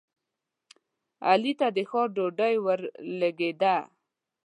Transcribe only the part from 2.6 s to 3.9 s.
ورلګېده.